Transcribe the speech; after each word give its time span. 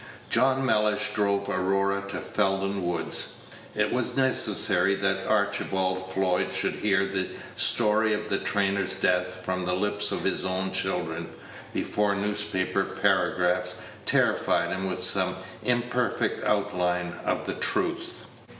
John 0.31 0.65
Mellish 0.65 1.13
drove 1.13 1.47
Aurora 1.47 2.01
to 2.09 2.17
Felden 2.21 2.83
Woods. 2.83 3.33
It 3.75 3.93
was 3.93 4.17
necessary 4.17 4.95
that 4.95 5.27
Archibald 5.27 6.09
Floyd 6.11 6.51
should 6.51 6.73
hear 6.77 7.05
the 7.05 7.27
story 7.55 8.11
of 8.15 8.27
the 8.27 8.39
trainer's 8.39 8.95
death 8.95 9.43
from 9.45 9.63
the 9.65 9.75
lips 9.75 10.11
of 10.11 10.23
his 10.23 10.43
own 10.43 10.71
children, 10.71 11.29
before 11.71 12.15
newspaper 12.15 12.83
paragraphs 12.83 13.75
terrified 14.07 14.69
him 14.71 14.87
with 14.87 15.03
some 15.03 15.35
imperfect 15.61 16.43
outline 16.45 17.13
of 17.23 17.45
the 17.45 17.53
truth. 17.53 18.25